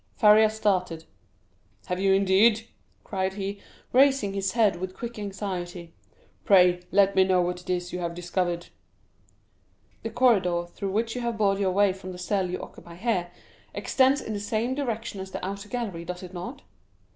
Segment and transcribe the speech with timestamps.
[0.15, 1.05] Faria started:
[1.85, 2.67] "Have you, indeed?"
[3.03, 3.61] cried he,
[3.93, 5.93] raising his head with quick anxiety;
[6.43, 8.69] "pray, let me know what it is you have discovered?"
[10.01, 13.29] "The corridor through which you have bored your way from the cell you occupy here,
[13.75, 16.63] extends in the same direction as the outer gallery, does it not?"